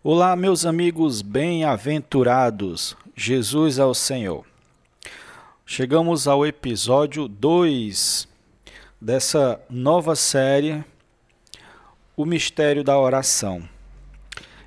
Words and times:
Olá, 0.00 0.36
meus 0.36 0.64
amigos 0.64 1.22
bem-aventurados, 1.22 2.96
Jesus 3.16 3.80
é 3.80 3.84
o 3.84 3.92
Senhor. 3.92 4.46
Chegamos 5.66 6.28
ao 6.28 6.46
episódio 6.46 7.26
2 7.26 8.28
dessa 9.00 9.60
nova 9.68 10.14
série, 10.14 10.84
O 12.16 12.24
Mistério 12.24 12.84
da 12.84 12.96
Oração. 12.96 13.68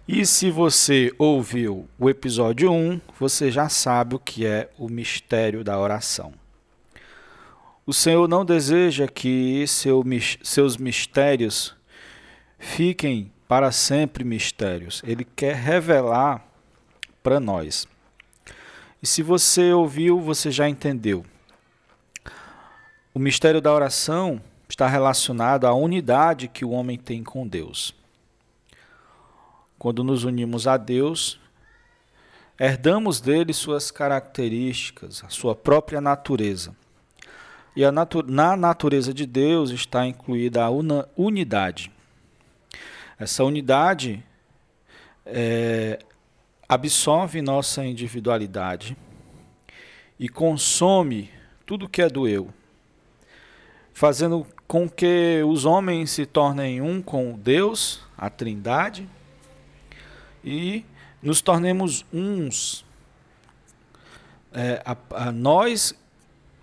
E 0.06 0.25
se 0.25 0.51
você 0.51 1.13
ouviu 1.17 1.88
o 1.97 2.09
episódio 2.09 2.69
1, 2.69 3.00
você 3.17 3.50
já 3.50 3.69
sabe 3.69 4.16
o 4.16 4.19
que 4.19 4.45
é 4.45 4.69
o 4.77 4.89
mistério 4.89 5.63
da 5.63 5.79
oração. 5.79 6.33
O 7.85 7.94
Senhor 7.94 8.27
não 8.27 8.44
deseja 8.44 9.07
que 9.07 9.66
seu, 9.66 10.03
seus 10.44 10.75
mistérios 10.75 11.73
fiquem 12.59 13.31
para 13.51 13.69
sempre 13.69 14.23
mistérios. 14.23 15.01
Ele 15.06 15.25
quer 15.25 15.57
revelar 15.57 16.41
para 17.22 17.38
nós. 17.38 17.85
E 19.03 19.06
se 19.06 19.22
você 19.22 19.73
ouviu, 19.73 20.22
você 20.22 20.50
já 20.50 20.69
entendeu. 20.69 21.25
O 23.13 23.19
mistério 23.19 23.59
da 23.59 23.73
oração 23.73 24.41
está 24.69 24.88
relacionado 24.88 25.67
à 25.67 25.73
unidade 25.73 26.47
que 26.47 26.63
o 26.63 26.69
homem 26.69 26.97
tem 26.97 27.25
com 27.25 27.45
Deus. 27.45 27.94
Quando 29.78 30.01
nos 30.01 30.23
unimos 30.23 30.66
a 30.66 30.78
Deus, 30.78 31.38
herdamos 32.57 33.19
dele 33.19 33.51
suas 33.51 33.91
características, 33.91 35.25
a 35.25 35.29
sua 35.29 35.53
própria 35.53 36.00
natureza. 36.00 36.73
E 37.75 37.91
natu 37.91 38.23
na 38.23 38.56
natureza 38.56 39.13
de 39.13 39.25
Deus 39.25 39.72
está 39.72 40.07
incluída 40.07 40.63
a 40.63 40.69
unidade. 41.18 41.91
Essa 43.21 43.43
unidade 43.43 44.23
é, 45.23 45.99
absorve 46.67 47.39
nossa 47.39 47.85
individualidade 47.85 48.97
e 50.19 50.27
consome 50.27 51.29
tudo 51.63 51.87
que 51.87 52.01
é 52.01 52.09
do 52.09 52.27
eu, 52.27 52.51
fazendo 53.93 54.47
com 54.67 54.89
que 54.89 55.39
os 55.47 55.65
homens 55.65 56.09
se 56.09 56.25
tornem 56.25 56.81
um 56.81 56.99
com 56.99 57.37
Deus, 57.37 58.01
a 58.17 58.27
Trindade, 58.27 59.07
e 60.43 60.83
nos 61.21 61.41
tornemos 61.41 62.03
uns. 62.11 62.83
É, 64.51 64.81
a, 64.83 64.97
a 65.27 65.31
nós 65.31 65.93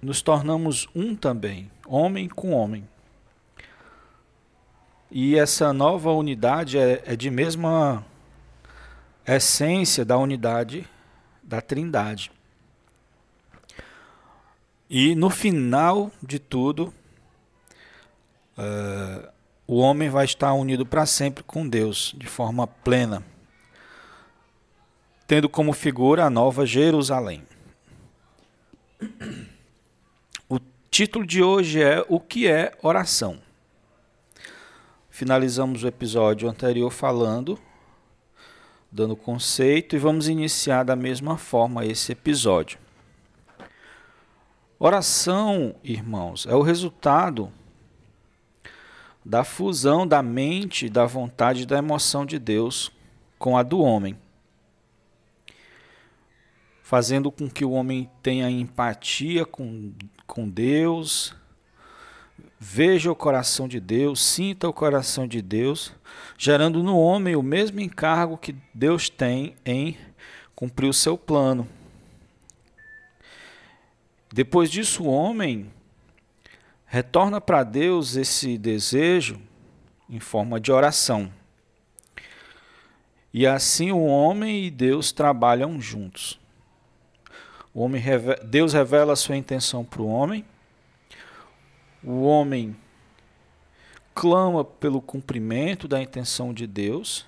nos 0.02 0.22
tornamos 0.22 0.88
um 0.92 1.14
também, 1.14 1.70
homem 1.86 2.28
com 2.28 2.50
homem. 2.50 2.82
E 5.10 5.38
essa 5.38 5.72
nova 5.72 6.12
unidade 6.12 6.78
é, 6.78 7.02
é 7.06 7.16
de 7.16 7.30
mesma 7.30 8.04
essência 9.26 10.04
da 10.04 10.18
unidade 10.18 10.86
da 11.42 11.60
Trindade. 11.60 12.30
E 14.88 15.14
no 15.14 15.30
final 15.30 16.10
de 16.22 16.38
tudo, 16.38 16.92
uh, 18.56 19.28
o 19.66 19.78
homem 19.78 20.08
vai 20.08 20.24
estar 20.24 20.52
unido 20.54 20.86
para 20.86 21.04
sempre 21.04 21.42
com 21.42 21.68
Deus, 21.68 22.14
de 22.16 22.26
forma 22.26 22.66
plena, 22.66 23.22
tendo 25.26 25.48
como 25.48 25.72
figura 25.72 26.24
a 26.24 26.30
nova 26.30 26.64
Jerusalém. 26.64 27.42
O 30.48 30.58
título 30.90 31.26
de 31.26 31.42
hoje 31.42 31.82
é 31.82 32.04
O 32.08 32.18
que 32.18 32.48
é 32.48 32.76
oração? 32.82 33.47
Finalizamos 35.18 35.82
o 35.82 35.88
episódio 35.88 36.48
anterior 36.48 36.92
falando, 36.92 37.58
dando 38.88 39.16
conceito, 39.16 39.96
e 39.96 39.98
vamos 39.98 40.28
iniciar 40.28 40.84
da 40.84 40.94
mesma 40.94 41.36
forma 41.36 41.84
esse 41.84 42.12
episódio. 42.12 42.78
Oração, 44.78 45.74
irmãos, 45.82 46.46
é 46.46 46.54
o 46.54 46.62
resultado 46.62 47.52
da 49.24 49.42
fusão 49.42 50.06
da 50.06 50.22
mente, 50.22 50.88
da 50.88 51.04
vontade 51.04 51.62
e 51.62 51.66
da 51.66 51.78
emoção 51.78 52.24
de 52.24 52.38
Deus 52.38 52.92
com 53.40 53.56
a 53.56 53.64
do 53.64 53.80
homem, 53.80 54.16
fazendo 56.80 57.32
com 57.32 57.50
que 57.50 57.64
o 57.64 57.72
homem 57.72 58.08
tenha 58.22 58.48
empatia 58.48 59.44
com, 59.44 59.92
com 60.28 60.48
Deus, 60.48 61.34
veja 62.58 63.12
o 63.12 63.16
coração 63.16 63.68
de 63.68 63.78
Deus, 63.78 64.20
sinta 64.20 64.68
o 64.68 64.72
coração 64.72 65.28
de 65.28 65.40
Deus, 65.40 65.92
gerando 66.36 66.82
no 66.82 66.98
homem 66.98 67.36
o 67.36 67.42
mesmo 67.42 67.80
encargo 67.80 68.36
que 68.36 68.56
Deus 68.74 69.08
tem 69.08 69.54
em 69.64 69.96
cumprir 70.54 70.88
o 70.88 70.94
seu 70.94 71.16
plano. 71.16 71.68
Depois 74.32 74.70
disso, 74.70 75.04
o 75.04 75.08
homem 75.08 75.70
retorna 76.84 77.40
para 77.40 77.62
Deus 77.62 78.16
esse 78.16 78.58
desejo 78.58 79.40
em 80.10 80.18
forma 80.18 80.58
de 80.58 80.72
oração. 80.72 81.32
E 83.32 83.46
assim 83.46 83.92
o 83.92 84.04
homem 84.04 84.64
e 84.64 84.70
Deus 84.70 85.12
trabalham 85.12 85.80
juntos. 85.80 86.40
Homem, 87.72 88.02
Deus 88.44 88.72
revela 88.72 89.12
a 89.12 89.16
sua 89.16 89.36
intenção 89.36 89.84
para 89.84 90.02
o 90.02 90.08
homem 90.08 90.44
o 92.02 92.22
homem 92.22 92.76
clama 94.14 94.64
pelo 94.64 95.00
cumprimento 95.00 95.86
da 95.86 96.02
intenção 96.02 96.52
de 96.52 96.66
Deus 96.66 97.24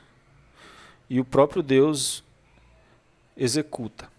e 1.08 1.20
o 1.20 1.24
próprio 1.24 1.62
Deus 1.62 2.24
executa 3.36 4.10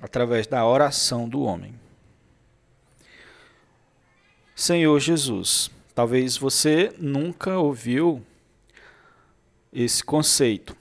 através 0.00 0.46
da 0.46 0.64
oração 0.64 1.28
do 1.28 1.42
homem. 1.42 1.74
Senhor 4.54 4.98
Jesus, 5.00 5.70
talvez 5.94 6.36
você 6.36 6.94
nunca 6.98 7.58
ouviu 7.58 8.24
esse 9.72 10.02
conceito. 10.02 10.76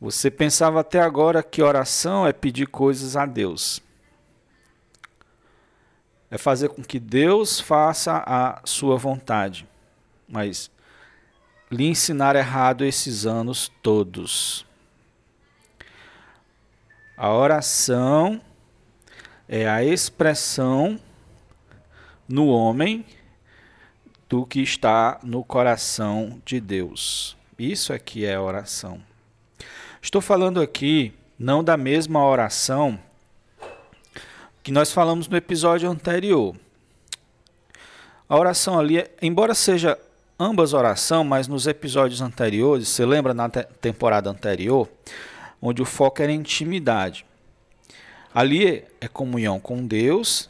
Você 0.00 0.30
pensava 0.30 0.80
até 0.80 1.00
agora 1.00 1.42
que 1.42 1.62
oração 1.62 2.26
é 2.26 2.32
pedir 2.32 2.66
coisas 2.66 3.16
a 3.16 3.26
Deus 3.26 3.83
é 6.34 6.38
fazer 6.38 6.68
com 6.70 6.82
que 6.82 6.98
Deus 6.98 7.60
faça 7.60 8.24
a 8.26 8.60
sua 8.64 8.96
vontade. 8.96 9.68
Mas 10.28 10.68
lhe 11.70 11.86
ensinar 11.86 12.34
errado 12.34 12.84
esses 12.84 13.24
anos 13.24 13.70
todos. 13.80 14.66
A 17.16 17.32
oração 17.32 18.40
é 19.48 19.68
a 19.68 19.84
expressão 19.84 20.98
no 22.28 22.48
homem 22.48 23.06
do 24.28 24.44
que 24.44 24.60
está 24.60 25.20
no 25.22 25.44
coração 25.44 26.42
de 26.44 26.60
Deus. 26.60 27.36
Isso 27.56 27.92
é 27.92 27.98
que 28.00 28.26
é 28.26 28.36
oração. 28.36 29.00
Estou 30.02 30.20
falando 30.20 30.60
aqui 30.60 31.14
não 31.38 31.62
da 31.62 31.76
mesma 31.76 32.26
oração 32.26 32.98
que 34.64 34.72
nós 34.72 34.90
falamos 34.90 35.28
no 35.28 35.36
episódio 35.36 35.90
anterior. 35.90 36.56
A 38.26 38.38
oração 38.38 38.78
ali, 38.78 39.06
embora 39.20 39.54
seja 39.54 39.98
ambas 40.40 40.72
oração, 40.72 41.22
mas 41.22 41.46
nos 41.46 41.66
episódios 41.66 42.22
anteriores, 42.22 42.88
você 42.88 43.04
lembra 43.04 43.34
na 43.34 43.46
te 43.50 43.62
temporada 43.82 44.30
anterior, 44.30 44.88
onde 45.60 45.82
o 45.82 45.84
foco 45.84 46.22
era 46.22 46.32
intimidade. 46.32 47.26
Ali 48.34 48.82
é 49.02 49.06
comunhão 49.06 49.60
com 49.60 49.86
Deus, 49.86 50.48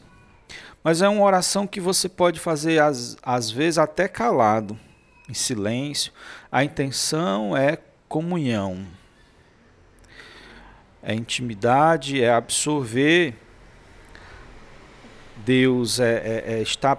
mas 0.81 1.01
é 1.01 1.09
uma 1.09 1.21
oração 1.21 1.67
que 1.67 1.81
você 1.81 2.07
pode 2.07 2.39
fazer 2.39 2.79
às, 2.79 3.17
às 3.21 3.51
vezes 3.51 3.77
até 3.77 4.07
calado, 4.07 4.79
em 5.27 5.33
silêncio. 5.33 6.13
A 6.49 6.63
intenção 6.63 7.55
é 7.55 7.77
comunhão. 8.07 8.87
É 11.03 11.13
intimidade, 11.13 12.23
é 12.23 12.33
absorver 12.33 13.35
Deus, 15.37 15.99
é, 15.99 16.43
é, 16.45 16.53
é 16.53 16.61
estar 16.61 16.97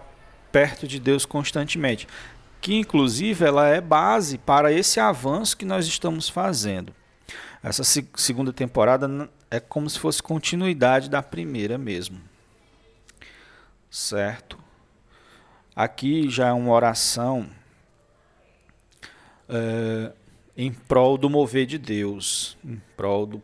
perto 0.53 0.87
de 0.89 0.99
Deus 0.99 1.25
constantemente. 1.25 2.07
Que 2.61 2.75
inclusive 2.75 3.45
ela 3.45 3.69
é 3.69 3.81
base 3.81 4.39
para 4.39 4.73
esse 4.73 4.99
avanço 4.99 5.57
que 5.57 5.65
nós 5.65 5.87
estamos 5.87 6.29
fazendo. 6.29 6.95
Essa 7.63 7.83
segunda 8.15 8.53
temporada 8.53 9.29
é 9.51 9.61
como 9.61 9.89
se 9.89 9.99
fosse 9.99 10.23
continuidade 10.23 11.11
da 11.11 11.23
primeira 11.23 11.77
mesmo. 11.77 12.21
Certo? 13.91 14.59
Aqui 15.75 16.29
já 16.31 16.49
é 16.49 16.53
uma 16.53 16.73
oração 16.73 17.49
é, 19.49 20.13
em 20.57 20.73
prol 20.73 21.19
do 21.19 21.29
mover 21.29 21.67
de 21.67 21.79
Deus, 21.79 22.57
em 22.65 22.81
prol 22.97 23.27
do, 23.27 23.43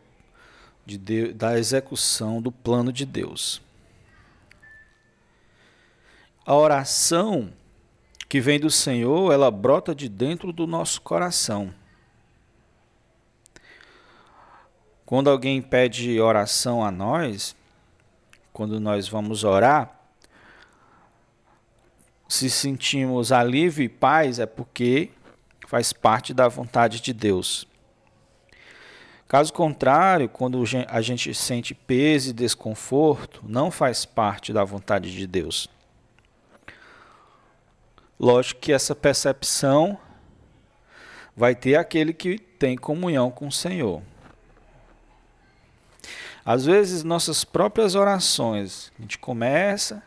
de 0.85 1.31
da 1.31 1.57
execução 1.57 2.41
do 2.41 2.51
plano 2.51 2.91
de 2.91 3.05
Deus. 3.05 3.61
A 6.45 6.53
oração 6.55 7.53
que 8.27 8.41
vem 8.41 8.59
do 8.59 8.69
Senhor, 8.69 9.31
ela 9.31 9.49
brota 9.49 9.95
de 9.95 10.09
dentro 10.09 10.51
do 10.51 10.67
nosso 10.67 11.01
coração. 11.01 11.73
Quando 15.05 15.29
alguém 15.29 15.61
pede 15.61 16.19
oração 16.19 16.83
a 16.83 16.91
nós, 16.91 17.55
quando 18.51 18.79
nós 18.79 19.07
vamos 19.07 19.43
orar, 19.43 19.97
se 22.27 22.49
sentimos 22.49 23.31
alívio 23.31 23.83
e 23.83 23.89
paz, 23.89 24.39
é 24.39 24.45
porque 24.45 25.11
faz 25.67 25.93
parte 25.93 26.33
da 26.33 26.47
vontade 26.47 26.99
de 26.99 27.13
Deus. 27.13 27.67
Caso 29.27 29.53
contrário, 29.53 30.27
quando 30.27 30.61
a 30.87 31.01
gente 31.01 31.33
sente 31.33 31.73
peso 31.73 32.31
e 32.31 32.33
desconforto, 32.33 33.41
não 33.47 33.71
faz 33.71 34.05
parte 34.05 34.51
da 34.51 34.63
vontade 34.63 35.11
de 35.11 35.25
Deus. 35.25 35.69
Lógico 38.23 38.61
que 38.61 38.71
essa 38.71 38.95
percepção 38.95 39.99
vai 41.35 41.53
ter 41.53 41.75
aquele 41.75 42.13
que 42.13 42.39
tem 42.39 42.77
comunhão 42.77 43.29
com 43.29 43.47
o 43.47 43.51
Senhor. 43.51 44.01
Às 46.45 46.63
vezes, 46.63 47.03
nossas 47.03 47.43
próprias 47.43 47.95
orações, 47.95 48.93
a 48.97 49.01
gente 49.01 49.17
começa 49.17 50.01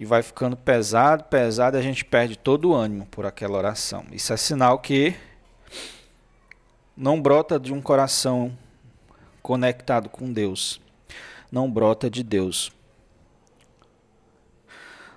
e 0.00 0.06
vai 0.06 0.22
ficando 0.22 0.56
pesado, 0.56 1.24
pesado, 1.24 1.76
a 1.76 1.82
gente 1.82 2.02
perde 2.02 2.38
todo 2.38 2.70
o 2.70 2.74
ânimo 2.74 3.04
por 3.10 3.26
aquela 3.26 3.58
oração. 3.58 4.06
Isso 4.10 4.32
é 4.32 4.38
sinal 4.38 4.78
que 4.78 5.14
não 6.96 7.20
brota 7.20 7.60
de 7.60 7.74
um 7.74 7.82
coração 7.82 8.56
conectado 9.42 10.08
com 10.08 10.32
Deus, 10.32 10.80
não 11.52 11.70
brota 11.70 12.08
de 12.08 12.22
Deus. 12.22 12.72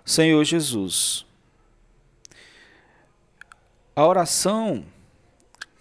Senhor 0.03 0.43
Jesus, 0.43 1.25
a 3.97 4.05
oração 4.05 4.85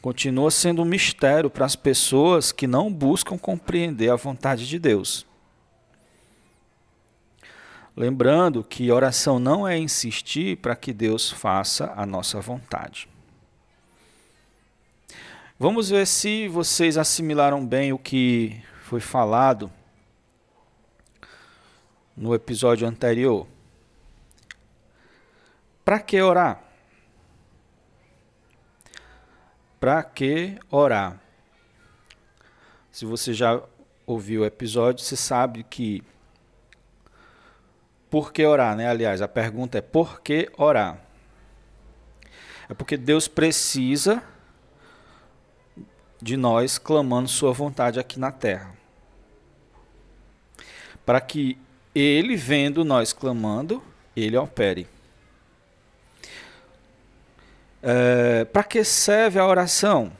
continua 0.00 0.50
sendo 0.50 0.80
um 0.80 0.86
mistério 0.86 1.50
para 1.50 1.66
as 1.66 1.76
pessoas 1.76 2.50
que 2.50 2.66
não 2.66 2.90
buscam 2.90 3.36
compreender 3.36 4.08
a 4.08 4.16
vontade 4.16 4.66
de 4.66 4.78
Deus. 4.78 5.26
Lembrando 7.94 8.64
que 8.64 8.90
oração 8.90 9.38
não 9.38 9.68
é 9.68 9.76
insistir 9.76 10.56
para 10.56 10.74
que 10.74 10.94
Deus 10.94 11.30
faça 11.30 11.92
a 11.94 12.06
nossa 12.06 12.40
vontade. 12.40 13.06
Vamos 15.58 15.90
ver 15.90 16.06
se 16.06 16.48
vocês 16.48 16.96
assimilaram 16.96 17.66
bem 17.66 17.92
o 17.92 17.98
que 17.98 18.62
foi 18.84 19.00
falado 19.00 19.70
no 22.16 22.34
episódio 22.34 22.88
anterior. 22.88 23.46
Para 25.84 26.00
que 26.00 26.18
orar? 26.22 26.65
Para 29.78 30.02
que 30.02 30.58
orar? 30.70 31.20
Se 32.90 33.04
você 33.04 33.34
já 33.34 33.62
ouviu 34.06 34.42
o 34.42 34.46
episódio, 34.46 35.04
você 35.04 35.16
sabe 35.16 35.62
que 35.64 36.02
por 38.08 38.32
que 38.32 38.44
orar, 38.46 38.76
né? 38.76 38.88
Aliás, 38.88 39.20
a 39.20 39.28
pergunta 39.28 39.78
é 39.78 39.80
por 39.80 40.20
que 40.20 40.50
orar? 40.56 41.00
É 42.68 42.74
porque 42.74 42.96
Deus 42.96 43.28
precisa 43.28 44.22
de 46.20 46.36
nós 46.36 46.78
clamando 46.78 47.28
sua 47.28 47.52
vontade 47.52 48.00
aqui 48.00 48.18
na 48.18 48.32
terra. 48.32 48.74
Para 51.04 51.20
que 51.20 51.58
ele 51.94 52.36
vendo 52.36 52.84
nós 52.84 53.12
clamando, 53.12 53.82
ele 54.16 54.36
opere. 54.36 54.88
É, 57.82 58.44
para 58.46 58.64
que 58.64 58.82
serve 58.82 59.38
a 59.38 59.46
oração? 59.46 60.12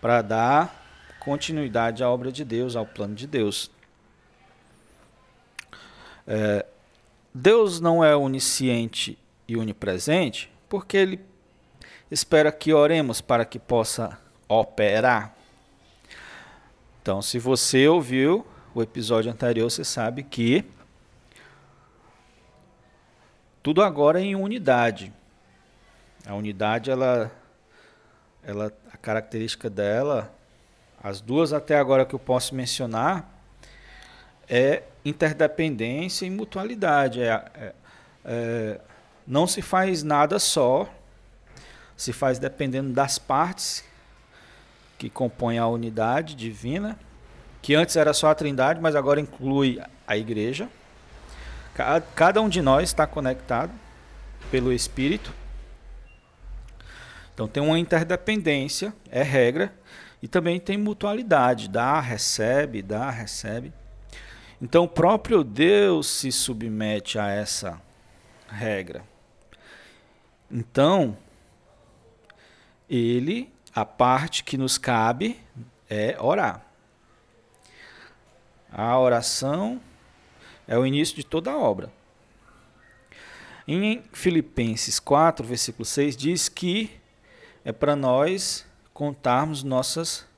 Para 0.00 0.22
dar 0.22 1.16
continuidade 1.20 2.02
à 2.02 2.08
obra 2.08 2.32
de 2.32 2.44
Deus, 2.44 2.76
ao 2.76 2.86
plano 2.86 3.14
de 3.14 3.26
Deus. 3.26 3.70
É, 6.26 6.64
Deus 7.34 7.80
não 7.80 8.02
é 8.02 8.16
onisciente 8.16 9.18
e 9.46 9.56
onipresente 9.56 10.50
porque 10.68 10.96
ele 10.96 11.20
espera 12.10 12.50
que 12.50 12.72
oremos 12.72 13.20
para 13.20 13.44
que 13.44 13.58
possa 13.58 14.18
operar. 14.48 15.34
Então, 17.02 17.20
se 17.20 17.38
você 17.38 17.88
ouviu 17.88 18.46
o 18.74 18.82
episódio 18.82 19.30
anterior, 19.30 19.70
você 19.70 19.84
sabe 19.84 20.22
que 20.22 20.64
tudo 23.62 23.82
agora 23.82 24.20
é 24.20 24.24
em 24.24 24.36
unidade. 24.36 25.12
A 26.26 26.34
unidade, 26.34 26.90
ela, 26.90 27.30
ela, 28.42 28.72
a 28.92 28.96
característica 28.96 29.70
dela, 29.70 30.32
as 31.02 31.20
duas 31.20 31.52
até 31.52 31.78
agora 31.78 32.04
que 32.04 32.14
eu 32.14 32.18
posso 32.18 32.54
mencionar, 32.54 33.28
é 34.48 34.82
interdependência 35.04 36.26
e 36.26 36.30
mutualidade. 36.30 37.22
É, 37.22 37.44
é, 37.54 37.72
é, 38.24 38.80
não 39.26 39.46
se 39.46 39.62
faz 39.62 40.02
nada 40.02 40.38
só, 40.38 40.88
se 41.96 42.12
faz 42.12 42.38
dependendo 42.38 42.92
das 42.92 43.18
partes 43.18 43.84
que 44.98 45.08
compõem 45.08 45.58
a 45.58 45.66
unidade 45.66 46.34
divina, 46.34 46.98
que 47.62 47.74
antes 47.74 47.96
era 47.96 48.12
só 48.12 48.28
a 48.28 48.34
trindade, 48.34 48.80
mas 48.80 48.94
agora 48.94 49.20
inclui 49.20 49.80
a 50.06 50.16
igreja. 50.16 50.68
Cada 52.14 52.42
um 52.42 52.48
de 52.48 52.60
nós 52.60 52.90
está 52.90 53.06
conectado 53.06 53.72
pelo 54.50 54.70
Espírito 54.70 55.39
então 57.40 57.48
tem 57.48 57.62
uma 57.62 57.78
interdependência, 57.78 58.92
é 59.10 59.22
regra, 59.22 59.74
e 60.20 60.28
também 60.28 60.60
tem 60.60 60.76
mutualidade, 60.76 61.70
dá, 61.70 61.98
recebe, 61.98 62.82
dá, 62.82 63.08
recebe. 63.08 63.72
Então 64.60 64.84
o 64.84 64.88
próprio 64.88 65.42
Deus 65.42 66.06
se 66.06 66.30
submete 66.30 67.18
a 67.18 67.30
essa 67.30 67.80
regra. 68.46 69.02
Então, 70.50 71.16
ele, 72.90 73.50
a 73.74 73.86
parte 73.86 74.44
que 74.44 74.58
nos 74.58 74.76
cabe 74.76 75.40
é 75.88 76.18
orar. 76.20 76.62
A 78.70 78.98
oração 78.98 79.80
é 80.68 80.76
o 80.76 80.84
início 80.84 81.16
de 81.16 81.24
toda 81.24 81.50
a 81.50 81.58
obra. 81.58 81.90
Em 83.66 84.02
Filipenses 84.12 85.00
4, 85.00 85.46
versículo 85.46 85.86
6, 85.86 86.14
diz 86.18 86.46
que 86.46 86.99
é 87.64 87.72
para 87.72 87.94
nós 87.94 88.66
contarmos 88.92 89.62
nossas 89.62 90.28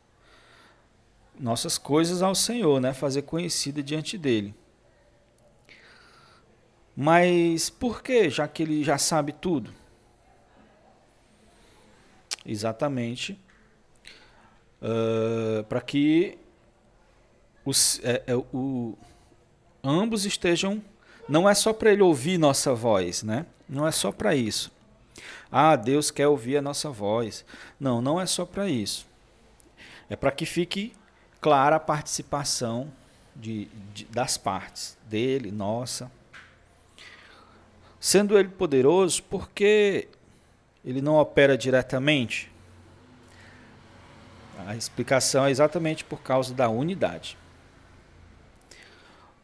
nossas 1.38 1.78
coisas 1.78 2.22
ao 2.22 2.34
Senhor, 2.34 2.80
né? 2.80 2.92
Fazer 2.92 3.22
conhecida 3.22 3.82
diante 3.82 4.16
dele. 4.16 4.54
Mas 6.94 7.70
por 7.70 8.02
que, 8.02 8.28
já 8.28 8.46
que 8.46 8.62
ele 8.62 8.84
já 8.84 8.98
sabe 8.98 9.32
tudo? 9.32 9.72
Exatamente 12.44 13.38
uh, 14.82 15.62
para 15.64 15.80
que 15.80 16.36
os, 17.64 18.00
é, 18.02 18.22
é, 18.26 18.34
o, 18.34 18.98
ambos 19.82 20.24
estejam. 20.24 20.82
Não 21.28 21.48
é 21.48 21.54
só 21.54 21.72
para 21.72 21.92
ele 21.92 22.02
ouvir 22.02 22.36
nossa 22.36 22.74
voz, 22.74 23.22
né? 23.22 23.46
Não 23.68 23.86
é 23.86 23.92
só 23.92 24.10
para 24.10 24.34
isso. 24.34 24.72
Ah, 25.50 25.76
Deus 25.76 26.11
quer 26.11 26.28
ouvir 26.28 26.57
a 26.57 26.62
nossa 26.62 26.90
voz. 26.90 27.45
Não, 27.78 28.00
não 28.00 28.21
é 28.21 28.26
só 28.26 28.45
para 28.45 28.69
isso. 28.69 29.07
É 30.09 30.16
para 30.16 30.31
que 30.31 30.47
fique 30.47 30.95
clara 31.40 31.76
a 31.76 31.81
participação 31.81 32.92
de, 33.35 33.66
de, 33.95 34.04
das 34.07 34.37
partes, 34.37 34.97
dele, 35.09 35.50
nossa. 35.50 36.11
Sendo 37.99 38.38
ele 38.38 38.49
poderoso, 38.49 39.23
por 39.23 39.50
que 39.50 40.09
ele 40.85 41.00
não 41.00 41.16
opera 41.16 41.57
diretamente? 41.57 42.50
A 44.66 44.76
explicação 44.76 45.47
é 45.47 45.50
exatamente 45.50 46.04
por 46.04 46.21
causa 46.21 46.54
da 46.54 46.69
unidade. 46.69 47.37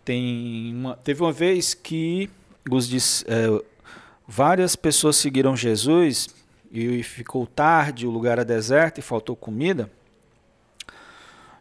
Tem 0.05 0.75
uma, 0.75 0.97
teve 0.97 1.23
uma 1.23 1.33
vez 1.33 1.75
que 1.75 2.31
os, 2.71 3.25
é, 3.27 3.65
Várias 4.31 4.77
pessoas 4.77 5.17
seguiram 5.17 5.57
Jesus 5.57 6.29
e 6.71 7.03
ficou 7.03 7.47
tarde, 7.47 8.07
o 8.07 8.11
lugar 8.11 8.33
era 8.33 8.45
deserto 8.45 8.99
e 8.99 9.03
faltou 9.03 9.35
comida. 9.35 9.91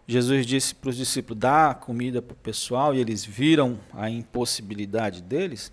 Jesus 0.06 0.46
disse 0.46 0.76
para 0.76 0.90
os 0.90 0.98
discípulos: 0.98 1.40
dá 1.40 1.74
comida 1.74 2.22
para 2.22 2.34
o 2.34 2.38
pessoal, 2.38 2.94
e 2.94 3.00
eles 3.00 3.24
viram 3.24 3.80
a 3.94 4.10
impossibilidade 4.10 5.22
deles. 5.22 5.72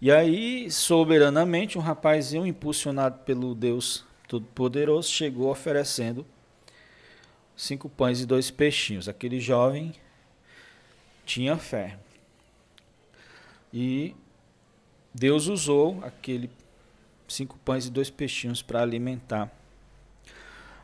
E 0.00 0.10
aí, 0.10 0.70
soberanamente, 0.70 1.76
um 1.76 1.82
rapazinho, 1.82 2.46
impulsionado 2.46 3.18
pelo 3.18 3.54
Deus 3.54 4.02
Todo-Poderoso, 4.26 5.10
chegou 5.10 5.50
oferecendo 5.50 6.24
cinco 7.54 7.90
pães 7.90 8.22
e 8.22 8.26
dois 8.26 8.50
peixinhos. 8.50 9.06
Aquele 9.06 9.38
jovem 9.38 9.94
tinha 11.26 11.58
fé. 11.58 11.98
E 13.70 14.14
Deus 15.18 15.46
usou 15.46 15.98
aquele 16.02 16.50
cinco 17.26 17.58
pães 17.64 17.86
e 17.86 17.90
dois 17.90 18.10
peixinhos 18.10 18.60
para 18.60 18.82
alimentar 18.82 19.50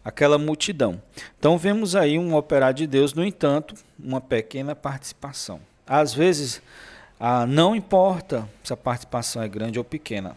aquela 0.02 0.38
multidão. 0.38 1.02
Então 1.38 1.58
vemos 1.58 1.94
aí 1.94 2.18
um 2.18 2.34
operar 2.34 2.72
de 2.72 2.86
Deus, 2.86 3.12
no 3.12 3.26
entanto, 3.26 3.74
uma 3.98 4.22
pequena 4.22 4.74
participação. 4.74 5.60
Às 5.86 6.14
vezes, 6.14 6.62
ah, 7.20 7.44
não 7.44 7.76
importa 7.76 8.48
se 8.64 8.72
a 8.72 8.76
participação 8.76 9.42
é 9.42 9.48
grande 9.48 9.78
ou 9.78 9.84
pequena. 9.84 10.34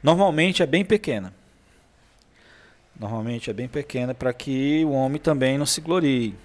Normalmente 0.00 0.62
é 0.62 0.66
bem 0.66 0.84
pequena. 0.84 1.34
Normalmente 2.98 3.50
é 3.50 3.52
bem 3.52 3.66
pequena 3.66 4.14
para 4.14 4.32
que 4.32 4.84
o 4.84 4.92
homem 4.92 5.20
também 5.20 5.58
não 5.58 5.66
se 5.66 5.80
glorie. 5.80 6.36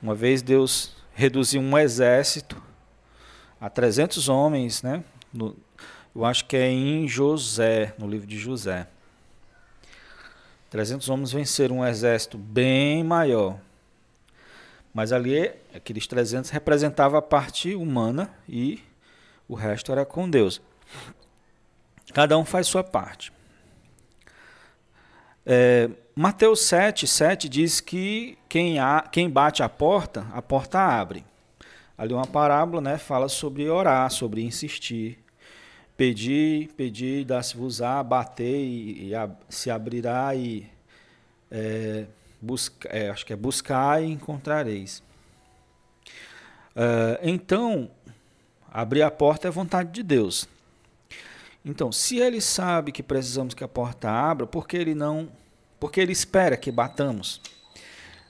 Uma 0.00 0.14
vez 0.14 0.40
Deus 0.40 0.96
reduziu 1.14 1.60
um 1.60 1.76
exército 1.76 2.67
a 3.60 3.68
300 3.68 4.28
homens, 4.28 4.82
né? 4.82 5.02
No, 5.32 5.56
eu 6.14 6.24
acho 6.24 6.44
que 6.46 6.56
é 6.56 6.70
em 6.70 7.06
José, 7.06 7.94
no 7.98 8.08
livro 8.08 8.26
de 8.26 8.38
José. 8.38 8.86
300 10.70 11.08
homens 11.08 11.32
venceram 11.32 11.78
um 11.78 11.86
exército 11.86 12.36
bem 12.36 13.02
maior. 13.02 13.58
Mas 14.92 15.12
ali, 15.12 15.50
aqueles 15.74 16.06
300 16.06 16.50
representava 16.50 17.18
a 17.18 17.22
parte 17.22 17.74
humana 17.74 18.30
e 18.48 18.82
o 19.48 19.54
resto 19.54 19.92
era 19.92 20.04
com 20.04 20.28
Deus. 20.28 20.60
Cada 22.12 22.36
um 22.36 22.44
faz 22.44 22.66
sua 22.66 22.82
parte. 22.82 23.32
É, 25.46 25.88
Mateus 26.14 26.60
7, 26.62 27.06
7 27.06 27.48
diz 27.48 27.80
que 27.80 28.36
quem, 28.48 28.78
há, 28.78 29.02
quem 29.02 29.30
bate 29.30 29.62
a 29.62 29.68
porta, 29.68 30.26
a 30.32 30.42
porta 30.42 30.78
abre. 30.78 31.24
Ali 31.98 32.14
uma 32.14 32.26
parábola 32.26 32.80
né, 32.80 32.96
fala 32.96 33.28
sobre 33.28 33.68
orar, 33.68 34.08
sobre 34.12 34.40
insistir. 34.40 35.18
Pedir, 35.96 36.68
pedir, 36.76 37.24
dá-se-vos-á, 37.24 38.00
bater 38.04 38.56
e, 38.56 39.08
e 39.08 39.14
a, 39.16 39.28
se 39.48 39.68
abrirá 39.68 40.32
e 40.32 40.64
é, 41.50 42.06
busca, 42.40 42.88
é, 42.88 43.10
acho 43.10 43.26
que 43.26 43.32
é 43.32 43.36
buscar 43.36 44.00
e 44.00 44.06
encontrareis. 44.06 45.02
É, 46.76 47.18
então, 47.20 47.90
abrir 48.70 49.02
a 49.02 49.10
porta 49.10 49.48
é 49.48 49.50
vontade 49.50 49.90
de 49.90 50.04
Deus. 50.04 50.48
Então, 51.64 51.90
se 51.90 52.18
ele 52.18 52.40
sabe 52.40 52.92
que 52.92 53.02
precisamos 53.02 53.54
que 53.54 53.64
a 53.64 53.68
porta 53.68 54.08
abra, 54.08 54.46
por 54.46 54.68
que 54.68 54.76
ele 54.76 54.94
não, 54.94 55.28
porque 55.80 56.00
ele 56.00 56.12
espera 56.12 56.56
que 56.56 56.70
batamos? 56.70 57.40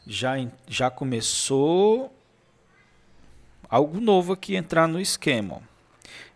Já, 0.06 0.36
já 0.66 0.90
começou 0.90 2.17
algo 3.68 4.00
novo 4.00 4.32
aqui 4.32 4.56
entrar 4.56 4.86
no 4.88 5.00
esquema. 5.00 5.60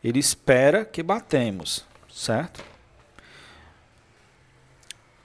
Ele 0.02 0.18
espera 0.18 0.84
que 0.84 1.02
batemos, 1.02 1.84
certo? 2.10 2.64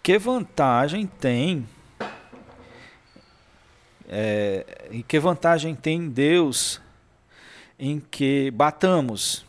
Que 0.02 0.18
vantagem 0.18 1.06
tem? 1.06 1.68
É, 4.08 4.88
e 4.90 5.04
que 5.04 5.20
vantagem 5.20 5.76
tem 5.76 6.10
Deus 6.10 6.80
em 7.78 8.00
que 8.00 8.50
batamos? 8.52 9.46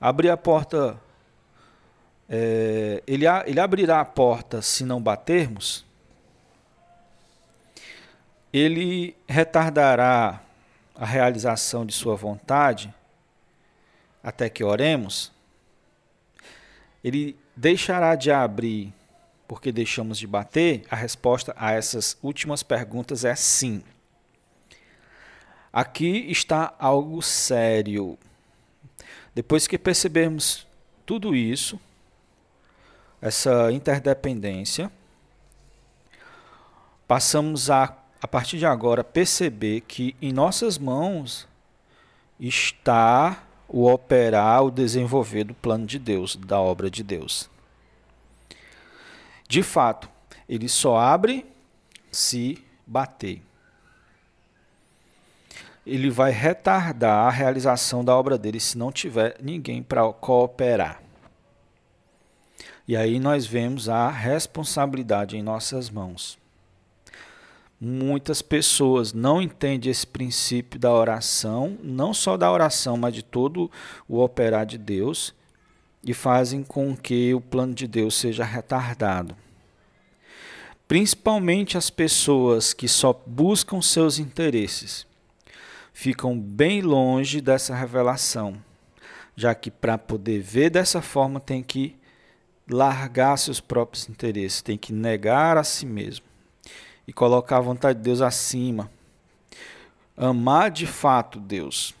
Abrir 0.00 0.30
a 0.30 0.36
porta, 0.36 1.00
é, 2.28 3.02
ele, 3.06 3.24
ele 3.46 3.58
abrirá 3.58 4.00
a 4.00 4.04
porta 4.04 4.62
se 4.62 4.84
não 4.84 5.02
batermos? 5.02 5.84
Ele 8.54 9.16
retardará 9.28 10.40
a 10.94 11.04
realização 11.04 11.84
de 11.84 11.92
Sua 11.92 12.14
vontade 12.14 12.94
até 14.22 14.48
que 14.48 14.64
oremos, 14.64 15.30
ele 17.02 17.36
deixará 17.54 18.14
de 18.14 18.30
abrir 18.30 18.94
porque 19.46 19.70
deixamos 19.70 20.18
de 20.18 20.26
bater? 20.26 20.84
A 20.90 20.96
resposta 20.96 21.54
a 21.56 21.72
essas 21.72 22.16
últimas 22.22 22.62
perguntas 22.62 23.24
é 23.24 23.34
sim. 23.34 23.82
Aqui 25.72 26.30
está 26.30 26.74
algo 26.78 27.20
sério. 27.20 28.16
Depois 29.34 29.66
que 29.66 29.76
percebermos 29.76 30.66
tudo 31.04 31.34
isso, 31.34 31.78
essa 33.20 33.70
interdependência, 33.72 34.90
passamos 37.06 37.70
a, 37.70 37.96
a 38.24 38.26
partir 38.26 38.56
de 38.56 38.64
agora, 38.64 39.04
perceber 39.04 39.82
que 39.82 40.16
em 40.22 40.32
nossas 40.32 40.78
mãos 40.78 41.46
está 42.40 43.44
o 43.68 43.86
operar, 43.86 44.64
o 44.64 44.70
desenvolver 44.70 45.44
do 45.44 45.52
plano 45.52 45.84
de 45.84 45.98
Deus, 45.98 46.34
da 46.34 46.58
obra 46.58 46.90
de 46.90 47.02
Deus. 47.02 47.50
De 49.46 49.62
fato, 49.62 50.08
ele 50.48 50.70
só 50.70 50.96
abre 50.96 51.44
se 52.10 52.64
bater. 52.86 53.42
Ele 55.86 56.08
vai 56.08 56.30
retardar 56.32 57.26
a 57.26 57.30
realização 57.30 58.02
da 58.02 58.16
obra 58.16 58.38
dele 58.38 58.58
se 58.58 58.78
não 58.78 58.90
tiver 58.90 59.36
ninguém 59.38 59.82
para 59.82 60.10
cooperar. 60.14 61.02
E 62.88 62.96
aí 62.96 63.20
nós 63.20 63.44
vemos 63.44 63.90
a 63.90 64.08
responsabilidade 64.08 65.36
em 65.36 65.42
nossas 65.42 65.90
mãos. 65.90 66.42
Muitas 67.80 68.40
pessoas 68.40 69.12
não 69.12 69.42
entendem 69.42 69.90
esse 69.90 70.06
princípio 70.06 70.78
da 70.78 70.92
oração, 70.92 71.76
não 71.82 72.14
só 72.14 72.36
da 72.36 72.50
oração, 72.50 72.96
mas 72.96 73.12
de 73.12 73.22
todo 73.22 73.70
o 74.08 74.20
operar 74.20 74.64
de 74.64 74.78
Deus, 74.78 75.34
e 76.02 76.14
fazem 76.14 76.62
com 76.62 76.96
que 76.96 77.34
o 77.34 77.40
plano 77.40 77.74
de 77.74 77.86
Deus 77.86 78.14
seja 78.14 78.44
retardado. 78.44 79.36
Principalmente 80.86 81.76
as 81.76 81.90
pessoas 81.90 82.72
que 82.72 82.86
só 82.86 83.12
buscam 83.26 83.80
seus 83.80 84.18
interesses 84.18 85.06
ficam 85.92 86.38
bem 86.38 86.82
longe 86.82 87.40
dessa 87.40 87.74
revelação, 87.74 88.56
já 89.34 89.54
que 89.54 89.70
para 89.70 89.96
poder 89.96 90.40
ver 90.40 90.70
dessa 90.70 91.00
forma 91.00 91.40
tem 91.40 91.62
que 91.62 91.96
largar 92.68 93.36
seus 93.36 93.60
próprios 93.60 94.08
interesses, 94.08 94.62
tem 94.62 94.76
que 94.76 94.92
negar 94.92 95.56
a 95.56 95.64
si 95.64 95.86
mesmo 95.86 96.33
e 97.06 97.12
colocar 97.12 97.58
a 97.58 97.62
vontade 97.62 97.98
de 97.98 98.04
Deus 98.04 98.20
acima. 98.20 98.90
Amar 100.16 100.70
de 100.70 100.86
fato 100.86 101.38
Deus. 101.38 101.94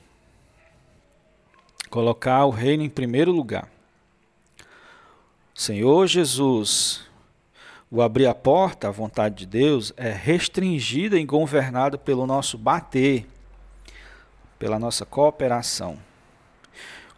Colocar 1.90 2.44
o 2.44 2.50
reino 2.50 2.82
em 2.82 2.90
primeiro 2.90 3.30
lugar. 3.30 3.68
Senhor 5.54 6.06
Jesus, 6.06 7.02
o 7.90 8.02
abrir 8.02 8.26
a 8.26 8.34
porta 8.34 8.88
à 8.88 8.90
vontade 8.90 9.36
de 9.36 9.46
Deus 9.46 9.92
é 9.96 10.10
restringida 10.10 11.18
e 11.18 11.24
governada 11.24 11.96
pelo 11.96 12.26
nosso 12.26 12.58
bater, 12.58 13.26
pela 14.58 14.78
nossa 14.78 15.04
cooperação. 15.06 15.98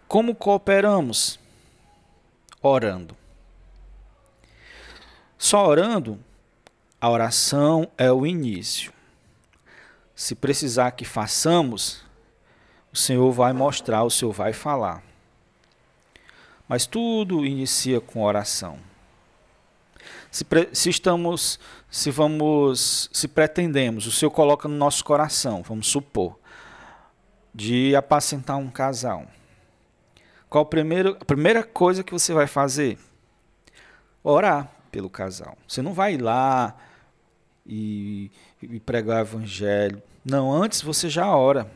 Como 0.06 0.34
cooperamos? 0.34 1.38
Orando. 2.60 3.16
Só 5.38 5.66
orando 5.66 6.18
a 7.00 7.10
oração 7.10 7.88
é 7.98 8.10
o 8.10 8.26
início. 8.26 8.92
Se 10.14 10.34
precisar 10.34 10.92
que 10.92 11.04
façamos, 11.04 12.02
o 12.92 12.96
Senhor 12.96 13.30
vai 13.32 13.52
mostrar, 13.52 14.02
o 14.02 14.10
Senhor 14.10 14.32
vai 14.32 14.52
falar. 14.52 15.02
Mas 16.66 16.86
tudo 16.86 17.44
inicia 17.44 18.00
com 18.00 18.22
oração. 18.22 18.78
Se, 20.30 20.44
se, 20.72 20.90
estamos, 20.90 21.60
se 21.90 22.10
vamos, 22.10 23.10
se 23.12 23.28
pretendemos, 23.28 24.06
o 24.06 24.12
Senhor 24.12 24.30
coloca 24.30 24.68
no 24.68 24.76
nosso 24.76 25.04
coração, 25.04 25.62
vamos 25.62 25.86
supor, 25.86 26.38
de 27.54 27.94
apacentar 27.94 28.56
um 28.56 28.70
casal. 28.70 29.26
Qual 30.48 30.62
a 30.62 30.66
primeira, 30.66 31.10
a 31.10 31.24
primeira 31.24 31.62
coisa 31.62 32.02
que 32.02 32.12
você 32.12 32.32
vai 32.32 32.46
fazer? 32.46 32.98
Orar 34.22 34.70
pelo 34.90 35.10
casal. 35.10 35.56
Você 35.68 35.82
não 35.82 35.92
vai 35.92 36.14
ir 36.14 36.22
lá 36.22 36.74
e, 37.66 38.30
e 38.62 38.80
pregar 38.80 39.18
o 39.18 39.20
evangelho. 39.20 40.02
Não, 40.24 40.52
antes 40.52 40.82
você 40.82 41.08
já 41.08 41.28
ora. 41.34 41.70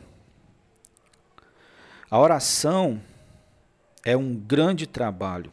A 2.09 2.19
oração 2.19 3.01
é 4.03 4.15
um 4.15 4.35
grande 4.35 4.85
trabalho. 4.85 5.51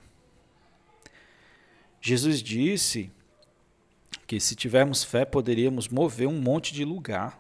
Jesus 2.01 2.43
disse 2.43 3.11
que 4.27 4.41
se 4.41 4.55
tivermos 4.55 5.05
fé 5.05 5.25
poderíamos 5.25 5.89
mover 5.89 6.29
um 6.29 6.41
monte 6.41 6.73
de 6.73 6.85
lugar. 6.85 7.39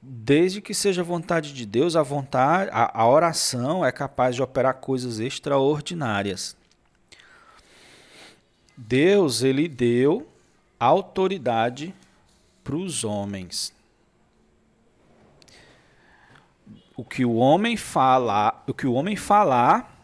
Desde 0.00 0.60
que 0.60 0.72
seja 0.72 1.02
vontade 1.02 1.52
de 1.52 1.66
Deus, 1.66 1.96
a 1.96 2.02
vontade, 2.02 2.70
a, 2.72 3.00
a 3.00 3.08
oração 3.08 3.84
é 3.84 3.90
capaz 3.90 4.36
de 4.36 4.42
operar 4.42 4.74
coisas 4.74 5.18
extraordinárias. 5.18 6.56
Deus 8.76 9.42
ele 9.42 9.68
deu 9.68 10.28
autoridade 10.78 11.94
para 12.62 12.76
os 12.76 13.04
homens. 13.04 13.74
O 16.96 17.04
que 17.04 17.24
o 17.24 17.34
homem 17.34 17.76
falar, 17.76 18.64
o 18.66 18.74
que 18.74 18.86
o 18.86 18.92
homem 18.94 19.16
falar, 19.16 19.96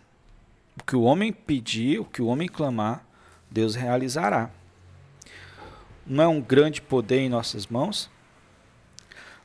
o 0.80 0.84
que 0.84 0.94
o 0.94 1.02
homem 1.02 1.32
pedir, 1.32 2.00
o 2.00 2.04
que 2.04 2.22
o 2.22 2.26
homem 2.26 2.48
clamar, 2.48 3.04
Deus 3.50 3.74
realizará. 3.74 4.50
Não 6.06 6.24
é 6.24 6.28
um 6.28 6.40
grande 6.40 6.80
poder 6.80 7.20
em 7.20 7.28
nossas 7.28 7.66
mãos? 7.66 8.10